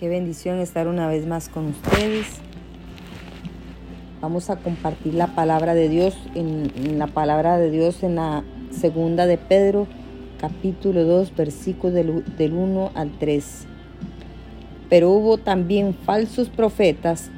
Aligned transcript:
Qué 0.00 0.08
bendición 0.08 0.60
estar 0.60 0.88
una 0.88 1.08
vez 1.08 1.26
más 1.26 1.50
con 1.50 1.66
ustedes. 1.66 2.26
Vamos 4.22 4.48
a 4.48 4.56
compartir 4.56 5.12
la 5.12 5.34
palabra 5.34 5.74
de 5.74 5.90
Dios 5.90 6.16
en, 6.34 6.98
la 6.98 7.06
palabra 7.06 7.58
de 7.58 7.70
Dios 7.70 8.02
en 8.02 8.14
la 8.14 8.42
segunda 8.70 9.26
de 9.26 9.36
Pedro, 9.36 9.86
capítulo 10.40 11.04
2, 11.04 11.36
versículos 11.36 11.92
del, 11.92 12.24
del 12.38 12.54
1 12.54 12.92
al 12.94 13.10
3. 13.18 13.66
Pero 14.88 15.10
hubo 15.10 15.36
también 15.36 15.92
falsos 15.92 16.48
profetas 16.48 17.30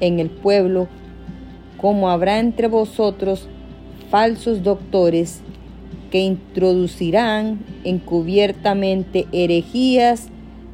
en 0.00 0.18
el 0.18 0.30
pueblo, 0.30 0.88
como 1.76 2.08
habrá 2.08 2.38
entre 2.38 2.68
vosotros 2.68 3.46
falsos 4.10 4.62
doctores 4.62 5.42
que 6.10 6.20
introducirán 6.20 7.58
encubiertamente 7.84 9.26
herejías 9.32 10.28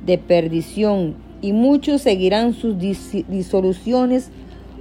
de 0.07 0.19
perdición 0.19 1.32
y 1.43 1.53
muchos 1.53 2.01
seguirán 2.01 2.55
sus 2.55 2.79
disoluciones 2.79 4.31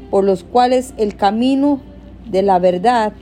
por 0.09 0.23
los 0.23 0.43
cuales 0.43 0.93
el 0.97 1.17
camino 1.17 1.81
de 2.29 2.43
la 2.43 2.59
verdad 2.59 3.13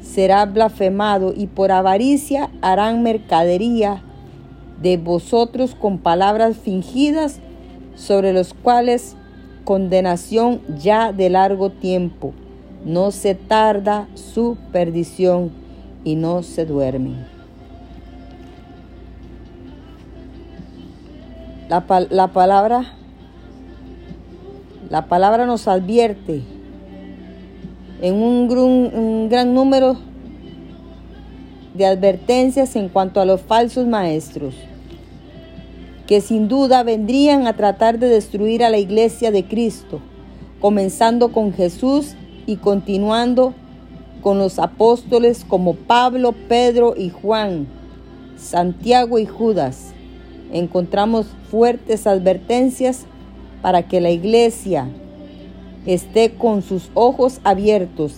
será 0.00 0.44
blasfemado 0.44 1.32
y 1.34 1.46
por 1.46 1.72
avaricia 1.72 2.50
harán 2.60 3.02
mercadería 3.02 4.02
de 4.80 4.98
vosotros 4.98 5.74
con 5.74 5.98
palabras 5.98 6.56
fingidas 6.56 7.40
sobre 7.96 8.32
los 8.32 8.52
cuales 8.54 9.16
condenación 9.64 10.60
ya 10.78 11.12
de 11.12 11.30
largo 11.30 11.70
tiempo. 11.70 12.34
No 12.84 13.10
se 13.10 13.34
tarda 13.34 14.08
su 14.14 14.58
perdición 14.72 15.50
y 16.04 16.16
no 16.16 16.42
se 16.42 16.66
duermen. 16.66 17.33
La, 21.68 21.84
la, 22.10 22.28
palabra 22.28 22.84
la 24.90 25.06
palabra 25.06 25.46
nos 25.46 25.66
advierte 25.66 26.42
en 28.02 28.14
un, 28.14 28.50
un 28.52 29.28
gran 29.30 29.54
número 29.54 29.96
de 31.74 31.86
advertencias 31.86 32.76
en 32.76 32.88
cuanto 32.88 33.20
a 33.20 33.24
los 33.24 33.40
falsos 33.40 33.86
maestros, 33.86 34.54
que 36.06 36.20
sin 36.20 36.48
duda 36.48 36.82
vendrían 36.82 37.46
a 37.46 37.56
tratar 37.56 37.98
de 37.98 38.08
destruir 38.08 38.62
a 38.62 38.70
la 38.70 38.78
iglesia 38.78 39.30
de 39.30 39.44
Cristo, 39.44 40.00
comenzando 40.60 41.32
con 41.32 41.52
Jesús 41.52 42.14
y 42.46 42.56
continuando 42.56 43.54
con 44.22 44.38
los 44.38 44.58
apóstoles 44.58 45.44
como 45.46 45.74
Pablo, 45.74 46.32
Pedro 46.48 46.94
y 46.96 47.10
Juan, 47.10 47.66
Santiago 48.36 49.18
y 49.18 49.26
Judas, 49.26 49.92
encontramos 50.52 51.26
fuertes 51.50 52.06
advertencias 52.06 53.06
para 53.62 53.88
que 53.88 54.00
la 54.00 54.10
iglesia 54.10 54.88
esté 55.86 56.34
con 56.34 56.62
sus 56.62 56.90
ojos 56.94 57.40
abiertos 57.44 58.16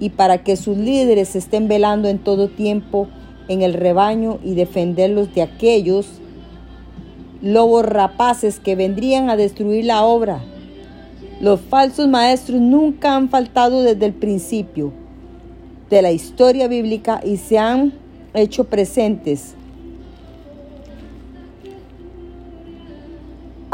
y 0.00 0.10
para 0.10 0.42
que 0.42 0.56
sus 0.56 0.76
líderes 0.76 1.36
estén 1.36 1.68
velando 1.68 2.08
en 2.08 2.18
todo 2.18 2.48
tiempo 2.48 3.08
en 3.48 3.62
el 3.62 3.74
rebaño 3.74 4.38
y 4.42 4.54
defenderlos 4.54 5.34
de 5.34 5.42
aquellos 5.42 6.06
lobos 7.42 7.84
rapaces 7.84 8.58
que 8.58 8.74
vendrían 8.74 9.28
a 9.28 9.36
destruir 9.36 9.84
la 9.84 10.04
obra. 10.04 10.40
Los 11.40 11.60
falsos 11.60 12.08
maestros 12.08 12.60
nunca 12.60 13.16
han 13.16 13.28
faltado 13.28 13.82
desde 13.82 14.06
el 14.06 14.14
principio 14.14 14.92
de 15.90 16.00
la 16.00 16.10
historia 16.10 16.68
bíblica 16.68 17.20
y 17.24 17.36
se 17.36 17.58
han 17.58 17.92
hecho 18.32 18.64
presentes. 18.64 19.54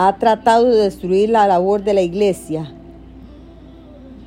Ha 0.02 0.16
tratado 0.16 0.70
de 0.70 0.84
destruir 0.84 1.28
la 1.28 1.46
labor 1.46 1.84
de 1.84 1.92
la 1.92 2.00
iglesia. 2.00 2.72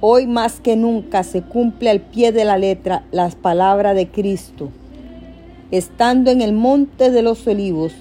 Hoy 0.02 0.28
más 0.28 0.60
que 0.60 0.76
nunca 0.76 1.24
se 1.24 1.42
cumple 1.42 1.90
al 1.90 2.00
pie 2.00 2.32
de 2.32 2.46
la 2.46 2.60
letra 2.60 3.06
las 3.10 3.34
palabras 3.34 3.96
de 3.96 4.08
Cristo. 4.08 4.70
Estando 5.72 6.30
en 6.30 6.44
el 6.44 6.54
monte 6.54 7.10
de 7.10 7.24
los 7.24 7.48
olivos, 7.48 7.92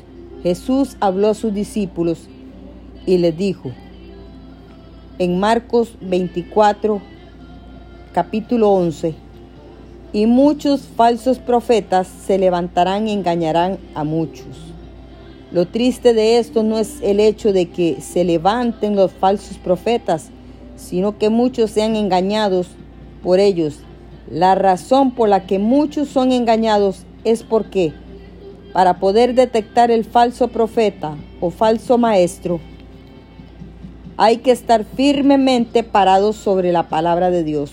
Jesús 0.42 0.98
habló 1.00 1.28
a 1.30 1.34
sus 1.34 1.54
discípulos 1.54 2.28
y 3.06 3.16
les 3.16 3.38
dijo, 3.38 3.72
en 5.18 5.40
Marcos 5.40 5.96
24, 6.02 7.00
capítulo 8.12 8.70
11, 8.70 9.14
y 10.12 10.26
muchos 10.26 10.82
falsos 10.82 11.38
profetas 11.38 12.06
se 12.06 12.36
levantarán 12.36 13.08
y 13.08 13.12
engañarán 13.12 13.78
a 13.94 14.04
muchos. 14.04 14.71
Lo 15.52 15.66
triste 15.66 16.14
de 16.14 16.38
esto 16.38 16.62
no 16.62 16.78
es 16.78 17.02
el 17.02 17.20
hecho 17.20 17.52
de 17.52 17.68
que 17.68 18.00
se 18.00 18.24
levanten 18.24 18.96
los 18.96 19.12
falsos 19.12 19.58
profetas, 19.58 20.30
sino 20.76 21.18
que 21.18 21.28
muchos 21.28 21.70
sean 21.70 21.94
engañados 21.94 22.68
por 23.22 23.38
ellos. 23.38 23.80
La 24.30 24.54
razón 24.54 25.10
por 25.10 25.28
la 25.28 25.46
que 25.46 25.58
muchos 25.58 26.08
son 26.08 26.32
engañados 26.32 27.04
es 27.24 27.42
porque 27.42 27.92
para 28.72 28.98
poder 28.98 29.34
detectar 29.34 29.90
el 29.90 30.06
falso 30.06 30.48
profeta 30.48 31.18
o 31.38 31.50
falso 31.50 31.98
maestro, 31.98 32.58
hay 34.16 34.38
que 34.38 34.52
estar 34.52 34.84
firmemente 34.84 35.82
parados 35.82 36.36
sobre 36.36 36.72
la 36.72 36.88
palabra 36.88 37.30
de 37.30 37.44
Dios. 37.44 37.72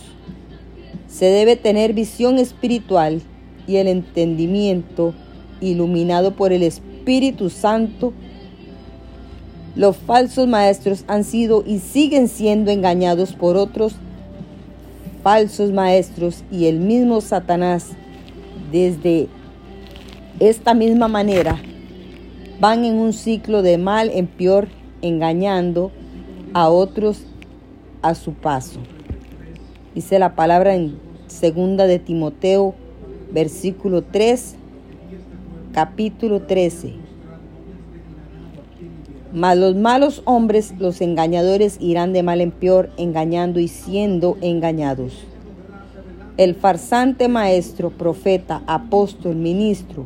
Se 1.07 1.27
debe 1.27 1.55
tener 1.55 1.93
visión 1.93 2.39
espiritual 2.39 3.21
y 3.67 3.77
el 3.77 3.87
entendimiento 3.87 5.13
iluminado 5.61 6.35
por 6.35 6.51
el 6.51 6.63
Espíritu 6.63 6.88
Santo. 7.49 8.13
Los 9.75 9.97
falsos 9.97 10.47
maestros 10.47 11.05
han 11.07 11.23
sido 11.23 11.63
y 11.65 11.79
siguen 11.79 12.27
siendo 12.27 12.69
engañados 12.69 13.33
por 13.33 13.57
otros 13.57 13.95
falsos 15.23 15.71
maestros 15.71 16.43
y 16.51 16.67
el 16.67 16.79
mismo 16.79 17.19
Satanás 17.21 17.87
desde 18.71 19.27
esta 20.39 20.73
misma 20.73 21.07
manera 21.07 21.59
van 22.59 22.85
en 22.85 22.95
un 22.95 23.13
ciclo 23.13 23.61
de 23.61 23.77
mal 23.77 24.11
en 24.13 24.27
peor 24.27 24.67
engañando 25.01 25.91
a 26.53 26.69
otros 26.69 27.23
a 28.01 28.13
su 28.15 28.33
paso. 28.33 28.79
Dice 29.95 30.19
la 30.19 30.35
palabra 30.35 30.75
en 30.75 30.97
segunda 31.27 31.87
de 31.87 31.99
Timoteo, 31.99 32.75
versículo 33.31 34.03
3, 34.03 34.55
capítulo 35.73 36.41
13. 36.41 36.93
Mas 39.31 39.57
los 39.57 39.75
malos 39.75 40.23
hombres, 40.25 40.73
los 40.79 41.01
engañadores, 41.01 41.77
irán 41.79 42.13
de 42.13 42.23
mal 42.23 42.41
en 42.41 42.51
peor, 42.51 42.89
engañando 42.97 43.59
y 43.59 43.67
siendo 43.67 44.37
engañados. 44.41 45.13
El 46.37 46.55
farsante 46.55 47.27
maestro, 47.27 47.91
profeta, 47.91 48.63
apóstol, 48.65 49.35
ministro, 49.35 50.05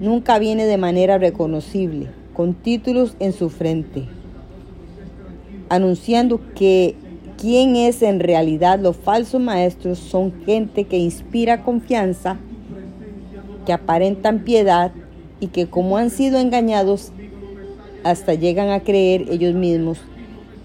nunca 0.00 0.38
viene 0.38 0.66
de 0.66 0.78
manera 0.78 1.18
reconocible, 1.18 2.08
con 2.34 2.54
títulos 2.54 3.14
en 3.20 3.32
su 3.32 3.50
frente, 3.50 4.08
anunciando 5.68 6.40
que 6.56 6.96
quién 7.36 7.76
es 7.76 8.02
en 8.02 8.18
realidad 8.18 8.80
los 8.80 8.96
falsos 8.96 9.40
maestros 9.40 9.98
son 9.98 10.32
gente 10.44 10.84
que 10.84 10.98
inspira 10.98 11.62
confianza, 11.62 12.38
que 13.66 13.72
aparentan 13.72 14.40
piedad 14.40 14.92
y 15.40 15.48
que 15.48 15.68
como 15.68 15.96
han 15.96 16.10
sido 16.10 16.38
engañados, 16.38 17.12
hasta 18.04 18.34
llegan 18.34 18.70
a 18.70 18.80
creer 18.80 19.26
ellos 19.30 19.54
mismos 19.54 19.98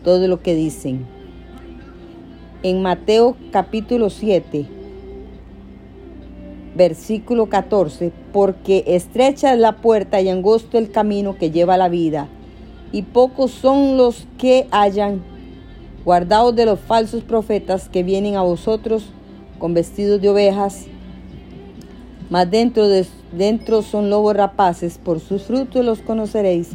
todo 0.03 0.27
lo 0.27 0.41
que 0.41 0.55
dicen. 0.55 1.05
En 2.63 2.81
Mateo 2.81 3.35
capítulo 3.51 4.09
7, 4.09 4.65
versículo 6.75 7.47
14, 7.47 8.11
porque 8.33 8.83
estrecha 8.87 9.53
es 9.53 9.59
la 9.59 9.77
puerta 9.77 10.21
y 10.21 10.29
angosto 10.29 10.77
el 10.77 10.91
camino 10.91 11.37
que 11.37 11.51
lleva 11.51 11.75
a 11.75 11.77
la 11.77 11.89
vida, 11.89 12.27
y 12.91 13.03
pocos 13.03 13.51
son 13.51 13.97
los 13.97 14.27
que 14.37 14.67
hallan 14.71 15.21
Guardaos 16.05 16.55
de 16.55 16.67
los 16.67 16.79
falsos 16.79 17.23
profetas 17.23 17.89
que 17.89 18.03
vienen 18.03 18.35
a 18.35 18.43
vosotros 18.43 19.07
con 19.57 19.73
vestidos 19.73 20.21
de 20.21 20.29
ovejas, 20.29 20.85
mas 22.35 22.51
dentro, 22.51 22.89
de, 22.89 23.05
dentro 23.31 23.81
son 23.81 24.09
lobos 24.09 24.35
rapaces, 24.35 24.97
por 24.97 25.21
sus 25.21 25.43
frutos 25.43 25.85
los 25.85 26.01
conoceréis. 26.01 26.71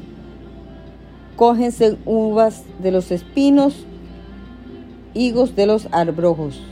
Cógense 1.37 1.99
uvas 2.07 2.65
de 2.79 2.91
los 2.91 3.11
espinos, 3.11 3.85
higos 5.12 5.55
de 5.57 5.67
los 5.67 5.87
arbrojos. 5.93 6.62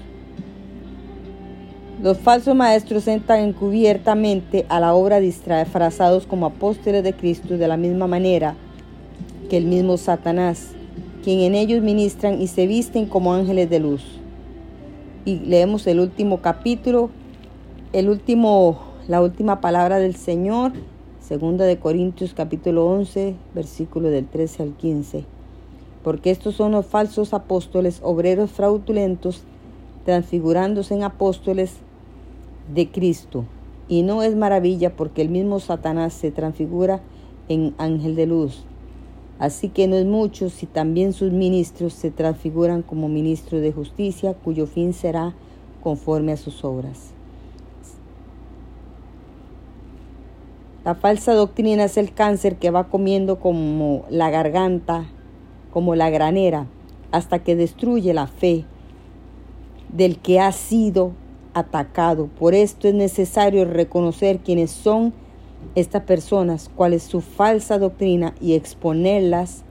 Los 2.02 2.17
falsos 2.17 2.56
maestros 2.56 3.06
entran 3.08 3.40
encubiertamente 3.40 4.64
a 4.70 4.81
la 4.81 4.94
obra 4.94 5.20
disfrazados 5.20 6.25
como 6.25 6.46
apóstoles 6.46 7.05
de 7.05 7.12
Cristo 7.12 7.58
de 7.58 7.69
la 7.69 7.76
misma 7.76 8.06
manera 8.06 8.55
que 9.50 9.58
el 9.58 9.67
mismo 9.67 9.99
Satanás 9.99 10.69
quien 11.23 11.40
en 11.40 11.55
ellos 11.55 11.82
ministran 11.82 12.40
y 12.40 12.46
se 12.46 12.67
visten 12.67 13.05
como 13.05 13.35
ángeles 13.35 13.69
de 13.69 13.81
luz. 13.81 14.02
Y 15.26 15.40
leemos 15.40 15.87
el 15.87 16.00
último 16.00 16.40
capítulo, 16.40 17.11
el 17.93 18.11
último, 18.11 18.79
la 19.06 19.23
última 19.23 19.61
palabra 19.61 19.99
del 19.99 20.14
Señor, 20.14 20.73
Segunda 21.20 21.64
de 21.64 21.79
Corintios 21.79 22.35
capítulo 22.35 22.87
11, 22.87 23.35
versículo 23.55 24.11
del 24.11 24.26
13 24.26 24.62
al 24.62 24.73
15. 24.75 25.25
Porque 26.05 26.31
estos 26.31 26.55
son 26.55 26.73
los 26.73 26.87
falsos 26.87 27.32
apóstoles, 27.32 28.00
obreros 28.02 28.50
fraudulentos, 28.50 29.43
transfigurándose 30.05 30.94
en 30.94 31.02
apóstoles 31.02 31.76
de 32.75 32.90
Cristo. 32.90 33.44
Y 33.88 34.02
no 34.02 34.23
es 34.23 34.37
maravilla 34.37 34.94
porque 34.94 35.23
el 35.23 35.31
mismo 35.31 35.61
Satanás 35.61 36.12
se 36.12 36.31
transfigura 36.31 37.00
en 37.49 37.75
ángel 37.79 38.17
de 38.17 38.26
luz. 38.26 38.64
Así 39.38 39.69
que 39.70 39.88
no 39.88 39.96
es 39.96 40.05
mucho 40.05 40.50
si 40.50 40.67
también 40.67 41.14
sus 41.14 41.32
ministros 41.32 41.94
se 41.94 42.11
transfiguran 42.11 42.82
como 42.82 43.08
ministros 43.08 43.62
de 43.62 43.73
justicia, 43.73 44.35
cuyo 44.35 44.67
fin 44.67 44.93
será 44.93 45.35
conforme 45.82 46.32
a 46.32 46.37
sus 46.37 46.64
obras. 46.64 47.18
La 50.88 50.94
falsa 50.94 51.35
doctrina 51.35 51.85
es 51.85 51.99
el 51.99 52.14
cáncer 52.14 52.56
que 52.56 52.70
va 52.70 52.88
comiendo 52.88 53.38
como 53.38 54.06
la 54.08 54.31
garganta, 54.31 55.05
como 55.70 55.94
la 55.94 56.08
granera, 56.08 56.67
hasta 57.12 57.40
que 57.40 57.56
destruye 57.56 58.14
la 58.14 58.26
fe 58.26 58.64
del 59.93 60.19
que 60.19 60.40
ha 60.40 60.50
sido 60.50 61.12
atacado. 61.52 62.29
Por 62.29 62.55
esto 62.55 62.88
es 62.88 62.94
necesario 62.94 63.67
reconocer 63.67 64.38
quiénes 64.38 64.70
son 64.70 65.12
estas 65.75 66.05
personas, 66.05 66.70
cuál 66.75 66.94
es 66.94 67.02
su 67.02 67.20
falsa 67.20 67.79
doctrina 67.79 68.35
y 68.40 68.55
exponerlas 68.55 69.64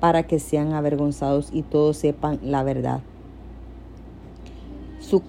para 0.00 0.24
que 0.24 0.40
sean 0.40 0.72
avergonzados 0.72 1.50
y 1.52 1.62
todos 1.62 1.98
sepan 1.98 2.40
la 2.42 2.64
verdad. 2.64 3.00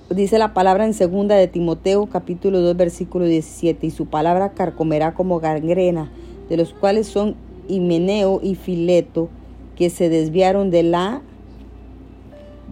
Dice 0.09 0.37
la 0.37 0.53
palabra 0.53 0.85
en 0.85 0.93
segunda 0.93 1.35
de 1.35 1.47
Timoteo 1.47 2.07
capítulo 2.07 2.59
2 2.61 2.75
versículo 2.75 3.25
17 3.25 3.87
y 3.87 3.91
su 3.91 4.07
palabra 4.07 4.49
carcomerá 4.53 5.13
como 5.13 5.39
gangrena 5.39 6.11
de 6.49 6.57
los 6.57 6.73
cuales 6.73 7.07
son 7.07 7.35
Himeneo 7.67 8.39
y 8.43 8.55
Fileto 8.55 9.29
que 9.75 9.89
se 9.89 10.09
desviaron 10.09 10.71
de 10.71 10.83
la 10.83 11.21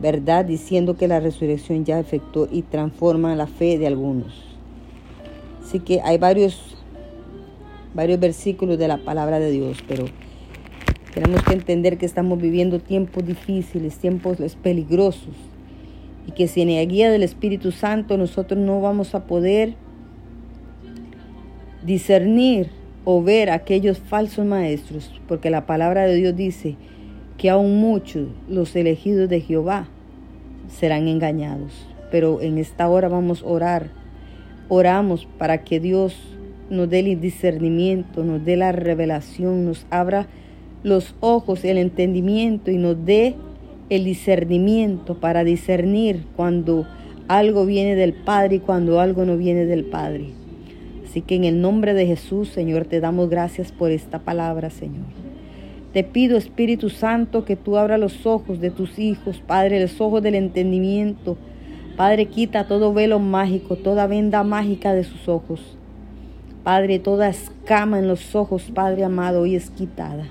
verdad 0.02 0.46
diciendo 0.46 0.98
que 0.98 1.08
la 1.08 1.20
resurrección 1.20 1.86
ya 1.86 2.00
efectuó 2.00 2.48
y 2.52 2.62
transforma 2.64 3.36
la 3.36 3.48
fe 3.48 3.78
de 3.78 3.88
algunos. 3.88 4.44
Así 5.64 5.80
que 5.80 6.02
hay 6.02 6.18
varios 6.18 6.76
varios 7.94 8.20
versículos 8.20 8.78
de 8.78 8.88
la 8.88 8.98
palabra 8.98 9.40
de 9.40 9.50
Dios, 9.50 9.84
pero 9.88 10.06
tenemos 11.14 11.42
que 11.44 11.54
entender 11.54 11.98
que 11.98 12.06
estamos 12.06 12.40
viviendo 12.40 12.80
tiempos 12.80 13.26
difíciles, 13.26 13.98
tiempos 13.98 14.38
peligrosos, 14.62 15.34
y 16.28 16.32
que 16.32 16.48
sin 16.48 16.76
la 16.76 16.84
guía 16.84 17.10
del 17.10 17.24
Espíritu 17.24 17.72
Santo 17.72 18.18
nosotros 18.18 18.60
no 18.60 18.82
vamos 18.82 19.16
a 19.16 19.26
poder 19.26 19.74
discernir 21.84 22.70
o 23.06 23.24
ver 23.24 23.50
aquellos 23.50 24.00
falsos 24.00 24.46
maestros, 24.46 25.10
porque 25.28 25.50
la 25.50 25.66
palabra 25.66 26.06
de 26.06 26.16
Dios 26.16 26.36
dice 26.36 26.76
que 27.38 27.50
aún 27.50 27.80
muchos, 27.80 28.28
los 28.50 28.76
elegidos 28.76 29.30
de 29.30 29.40
Jehová, 29.40 29.88
serán 30.68 31.08
engañados. 31.08 31.88
Pero 32.12 32.42
en 32.42 32.58
esta 32.58 32.90
hora 32.90 33.08
vamos 33.08 33.44
a 33.44 33.46
orar. 33.46 33.88
Oramos 34.68 35.26
para 35.38 35.64
que 35.64 35.80
Dios 35.80 36.16
nos 36.70 36.90
dé 36.90 37.00
el 37.00 37.22
discernimiento, 37.22 38.26
nos 38.26 38.44
dé 38.44 38.58
la 38.58 38.74
revelación, 38.74 39.66
nos 39.66 39.86
abra 39.90 40.28
los 40.84 41.16
ojos, 41.22 41.64
el 41.64 41.78
entendimiento 41.78 42.72
y 42.72 42.78
nos 42.78 43.06
dé 43.06 43.36
el 43.90 44.04
discernimiento 44.04 45.16
para 45.16 45.44
discernir 45.44 46.24
cuando 46.36 46.86
algo 47.28 47.66
viene 47.66 47.96
del 47.96 48.14
Padre 48.14 48.58
y 48.58 48.60
cuando 48.60 49.00
algo 49.00 49.26
no 49.26 49.38
viene 49.38 49.66
del 49.66 49.86
Padre. 49.86 50.32
Así 51.06 51.22
que 51.22 51.36
en 51.36 51.46
el 51.46 51.62
nombre 51.62 51.94
de 51.94 52.06
Jesús, 52.06 52.50
Señor, 52.50 52.86
te 52.86 53.00
damos 53.00 53.30
gracias 53.30 53.72
por 53.72 53.92
esta 53.92 54.20
palabra, 54.20 54.70
Señor. 54.70 55.06
Te 55.94 56.04
pido, 56.04 56.38
Espíritu 56.38 56.90
Santo, 56.90 57.46
que 57.46 57.56
tú 57.56 57.78
abras 57.78 58.00
los 58.00 58.26
ojos 58.26 58.60
de 58.60 58.72
tus 58.72 59.00
hijos, 59.00 59.42
Padre, 59.46 59.80
los 59.80 60.00
ojos 60.02 60.22
del 60.22 60.36
entendimiento. 60.36 61.38
Padre, 61.96 62.26
quita 62.28 62.68
todo 62.68 62.94
velo 62.94 63.20
mágico, 63.20 63.78
toda 63.78 64.06
venda 64.06 64.44
mágica 64.44 64.94
de 64.94 65.06
sus 65.06 65.28
ojos. 65.30 65.78
Padre, 66.64 67.00
toda 67.00 67.30
escama 67.30 68.00
en 68.00 68.08
los 68.08 68.36
ojos, 68.36 68.70
Padre 68.74 69.06
amado, 69.06 69.42
hoy 69.42 69.56
es 69.56 69.70
quitada. 69.70 70.26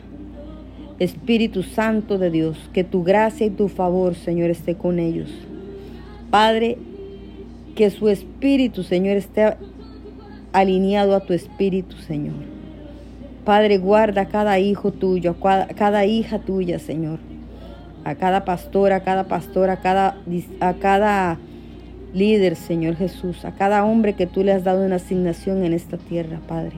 Espíritu 0.98 1.62
Santo 1.62 2.18
de 2.18 2.30
Dios, 2.30 2.70
que 2.72 2.84
tu 2.84 3.04
gracia 3.04 3.46
y 3.46 3.50
tu 3.50 3.68
favor, 3.68 4.14
Señor, 4.14 4.50
esté 4.50 4.76
con 4.76 4.98
ellos. 4.98 5.30
Padre, 6.30 6.78
que 7.74 7.90
su 7.90 8.08
espíritu, 8.08 8.82
Señor, 8.82 9.16
esté 9.16 9.56
alineado 10.52 11.14
a 11.14 11.20
tu 11.20 11.34
espíritu, 11.34 11.96
Señor. 11.96 12.36
Padre, 13.44 13.78
guarda 13.78 14.22
a 14.22 14.28
cada 14.28 14.58
hijo 14.58 14.90
tuyo, 14.90 15.36
a 15.42 15.66
cada 15.68 16.06
hija 16.06 16.38
tuya, 16.38 16.78
Señor. 16.78 17.18
A 18.02 18.14
cada 18.14 18.44
pastora, 18.44 18.96
a 18.96 19.00
cada 19.00 19.24
pastora, 19.24 19.74
a 19.74 19.80
cada, 19.80 20.16
a 20.60 20.74
cada 20.74 21.38
líder, 22.14 22.56
Señor 22.56 22.96
Jesús, 22.96 23.44
a 23.44 23.52
cada 23.52 23.84
hombre 23.84 24.14
que 24.14 24.26
tú 24.26 24.42
le 24.42 24.52
has 24.52 24.64
dado 24.64 24.84
una 24.84 24.96
asignación 24.96 25.64
en 25.64 25.74
esta 25.74 25.98
tierra, 25.98 26.40
Padre. 26.48 26.76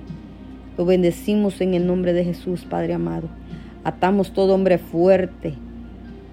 Lo 0.76 0.84
bendecimos 0.84 1.60
en 1.60 1.74
el 1.74 1.86
nombre 1.86 2.12
de 2.12 2.24
Jesús, 2.24 2.64
Padre 2.64 2.94
amado. 2.94 3.28
Atamos 3.84 4.32
todo 4.32 4.54
hombre 4.54 4.78
fuerte, 4.78 5.54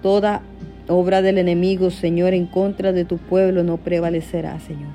toda 0.02 0.42
obra 0.88 1.22
del 1.22 1.38
enemigo, 1.38 1.90
Señor, 1.90 2.34
en 2.34 2.46
contra 2.46 2.92
de 2.92 3.06
tu 3.06 3.18
pueblo 3.18 3.64
no 3.64 3.78
prevalecerá, 3.78 4.60
Señor. 4.60 4.94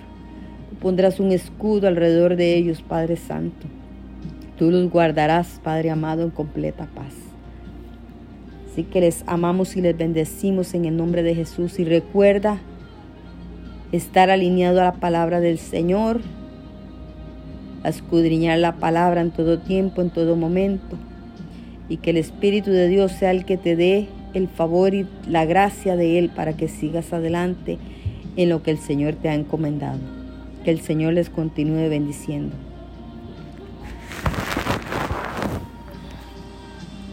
Tú 0.70 0.76
pondrás 0.76 1.20
un 1.20 1.32
escudo 1.32 1.88
alrededor 1.88 2.36
de 2.36 2.56
ellos, 2.56 2.82
Padre 2.82 3.16
Santo. 3.16 3.66
Tú 4.56 4.70
los 4.70 4.90
guardarás, 4.90 5.60
Padre 5.62 5.90
amado, 5.90 6.22
en 6.22 6.30
completa 6.30 6.86
paz. 6.94 7.14
Así 8.70 8.84
que 8.84 9.00
les 9.00 9.24
amamos 9.26 9.76
y 9.76 9.80
les 9.80 9.96
bendecimos 9.96 10.74
en 10.74 10.84
el 10.84 10.96
nombre 10.96 11.22
de 11.22 11.34
Jesús. 11.34 11.80
Y 11.80 11.84
recuerda 11.84 12.58
estar 13.90 14.30
alineado 14.30 14.80
a 14.80 14.84
la 14.84 14.92
palabra 14.92 15.40
del 15.40 15.58
Señor, 15.58 16.20
escudriñar 17.84 18.58
la 18.58 18.76
palabra 18.76 19.22
en 19.22 19.32
todo 19.32 19.58
tiempo, 19.58 20.02
en 20.02 20.10
todo 20.10 20.36
momento, 20.36 20.96
y 21.90 21.98
que 21.98 22.10
el 22.10 22.16
Espíritu 22.16 22.70
de 22.70 22.88
Dios 22.88 23.12
sea 23.12 23.32
el 23.32 23.44
que 23.44 23.58
te 23.58 23.76
dé 23.76 24.06
el 24.32 24.48
favor 24.48 24.94
y 24.94 25.06
la 25.28 25.44
gracia 25.44 25.96
de 25.96 26.18
Él 26.18 26.30
para 26.30 26.56
que 26.56 26.68
sigas 26.68 27.12
adelante 27.12 27.78
en 28.36 28.48
lo 28.48 28.62
que 28.62 28.70
el 28.70 28.78
Señor 28.78 29.14
te 29.16 29.28
ha 29.28 29.34
encomendado. 29.34 29.98
Que 30.64 30.70
el 30.70 30.80
Señor 30.80 31.14
les 31.14 31.28
continúe 31.28 31.88
bendiciendo. 31.88 32.54